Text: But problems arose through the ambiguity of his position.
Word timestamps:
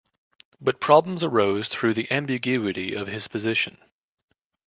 But 0.59 0.79
problems 0.79 1.23
arose 1.23 1.67
through 1.67 1.93
the 1.93 2.11
ambiguity 2.11 2.95
of 2.95 3.05
his 3.05 3.27
position. 3.27 3.77